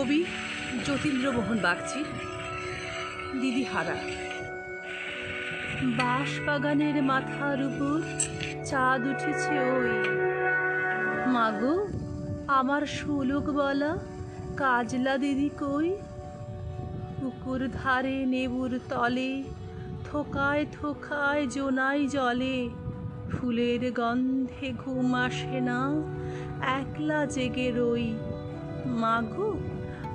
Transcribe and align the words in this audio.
কবি 0.00 0.24
যতীন্দ্রমোহন 0.86 1.58
বাগচি, 1.62 2.04
দিদি 3.40 3.64
হারা। 3.64 3.96
বাঁশ 5.82 6.40
বাগানের 6.46 7.02
মাথার 7.02 7.62
উপর 7.62 7.98
চাঁদ 8.64 9.06
উঠেছে 9.06 9.54
ওই। 9.60 9.92
মাগো, 11.30 11.88
আমার 12.46 12.86
সুলোক 12.86 13.50
বলা 13.50 13.98
কাজলা 14.56 15.18
দিদি 15.18 15.50
কই? 15.58 15.96
পুকুর 17.20 17.68
ধারে 17.68 18.26
নেবুর 18.26 18.80
তলে, 18.88 19.42
থোকায় 20.04 20.66
থোকায় 20.72 21.46
জোনাই 21.46 22.06
জলে। 22.06 22.68
ফুলের 23.32 23.92
গন্ধে 23.92 24.72
ঘুম 24.84 25.14
আসে 25.14 25.60
না, 25.60 25.80
একলা 26.78 27.26
জেগে 27.26 27.72
রই। 27.76 28.14
মাগো 28.86 29.50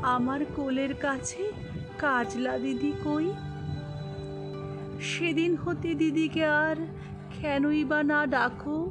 আমার 0.05 0.39
কোলের 0.55 0.93
কাছে 0.95 1.51
কাজলা 1.97 2.57
দিদি 2.57 2.93
কই? 3.03 3.33
সেদিন 5.01 5.55
হতে 5.55 5.93
দিদিকে 5.93 6.45
আর 6.45 6.75
কেনই 7.41 7.85
বা 7.85 8.03
না 8.03 8.25
ডাকো? 8.25 8.89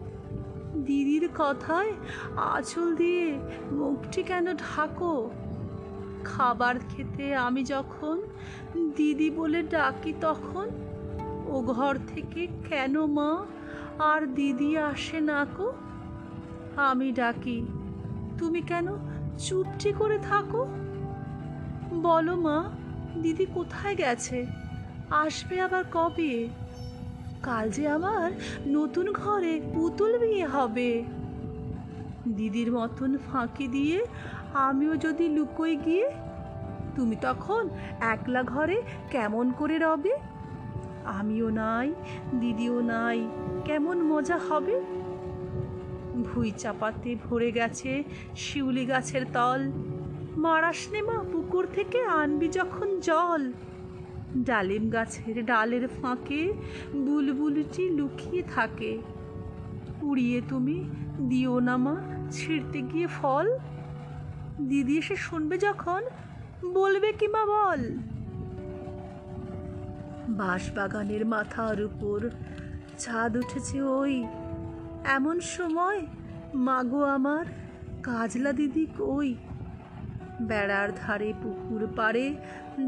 দিদির 0.84 1.28
কথায় 1.38 1.92
আঁচল 2.36 2.96
দিয়ে 2.96 3.38
মুখটি 3.72 4.22
কেন 4.22 4.54
ঢাকো? 4.54 5.30
খাবার 6.24 6.74
খেতে 6.88 7.36
আমি 7.36 7.64
যখন 7.64 8.22
দিদি 8.96 9.30
বলে 9.30 9.62
ডাকি 9.62 10.12
তখন 10.20 10.68
ও 11.46 11.62
ঘর 11.62 11.98
থেকে 12.06 12.46
কেন 12.68 13.06
মা 13.06 13.46
আর 13.98 14.26
দিদি 14.34 14.76
আসে 14.78 15.20
না 15.20 15.46
কো? 15.56 15.72
আমি 16.76 17.12
ডাকি, 17.12 17.66
তুমি 18.38 18.62
কেন 18.62 18.86
চুপটি 19.38 19.92
করে 19.92 20.18
থাকো? 20.18 20.66
বলো 22.02 22.36
মা, 22.36 22.70
দিদি 23.22 23.46
কোথায় 23.54 23.96
গেছে? 23.96 24.46
আসবে 25.10 25.60
আবার 25.60 25.84
কবে? 25.92 26.48
কাল 27.42 27.70
যে 27.70 27.88
আমার 27.88 28.32
নতুন 28.66 29.12
ঘরে 29.12 29.60
পুতুল 29.74 30.18
বিয়ে 30.18 30.46
হবে। 30.46 31.04
দিদির 32.28 32.72
মতন 32.72 33.16
ফাঁকি 33.16 33.68
দিয়ে 33.68 34.06
আমিও 34.54 34.96
যদি 34.96 35.28
লুকোই 35.28 35.76
গিয়ে, 35.76 36.10
তুমি 36.96 37.16
তখন 37.20 37.68
একলা 38.00 38.42
ঘরে 38.42 38.82
কেমন 39.10 39.52
করে 39.52 39.78
রবে? 39.78 40.16
আমিও 41.04 41.50
নাই, 41.50 41.94
দিদিও 42.40 42.80
নাই, 42.80 43.28
কেমন 43.64 44.02
মজা 44.02 44.36
হবে? 44.36 44.80
ভুই 46.24 46.50
চাপাতে 46.50 47.16
ভরে 47.24 47.52
গেছে 47.52 48.04
শিউলি 48.36 48.86
গাছের 48.86 49.26
তল। 49.32 49.72
মারাসনে 50.44 51.02
মা 51.02 51.24
পুকুর 51.32 51.66
থেকে 51.72 52.00
আনবি 52.02 52.48
যখন 52.48 53.00
জল। 53.00 53.52
ডালিম 54.36 54.90
গাছের 54.90 55.44
ডালের 55.44 55.88
ফাঁকে 55.88 56.52
বুলবুলটি 56.96 57.90
লুকিয়ে 57.90 58.42
থাকে। 58.42 58.98
উড়িয়ে 60.02 60.42
তুমি 60.48 60.90
দিও 61.28 61.60
না 61.60 61.76
মা, 61.76 61.96
ছিঁড়তে 62.30 62.82
গিয়ে 62.82 63.06
ফল। 63.06 63.46
দিদি 64.68 64.98
এসে 64.98 65.16
শুনবে 65.16 65.58
যখন, 65.58 66.02
বলবে 66.72 67.12
কি 67.12 67.26
মা 67.26 67.44
বল। 67.46 67.82
বাঁশবাগানের 70.28 71.26
মাথার 71.26 71.82
উপর 71.82 72.30
ছাদ 72.98 73.36
উঠেছে 73.36 73.82
ওই। 73.82 74.24
এমন 75.04 75.40
সময় 75.40 76.06
মাগো 76.54 77.02
আমার 77.02 77.44
কাজলা 78.02 78.52
দিদি 78.52 78.86
কই? 78.98 79.34
বেড়ার 80.42 80.88
ধারে 80.96 81.32
পুকুর 81.42 81.88
পাড়ে 81.96 82.34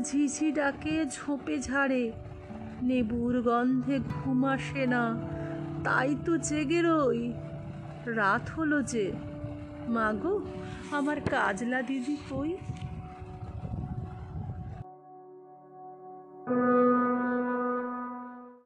ঝিঝি 0.03 0.53
ডাকে, 0.53 1.05
ঝোপে 1.13 1.59
ঝাড়ে। 1.59 2.13
নেবুর 2.83 3.43
গন্ধে 3.43 3.99
ঘুম 3.99 4.45
আসে 4.45 4.87
না, 4.87 5.17
তাই 5.85 6.17
তো 6.25 6.39
জেগে 6.39 6.83
রই। 6.83 7.33
রাত 8.07 8.51
হলো 8.57 8.83
যে। 8.83 9.13
মাগো 9.89 10.41
আমার 10.91 11.21
কাজলা 11.21 11.83
দিদি 11.83 12.17
কই? 12.31 12.57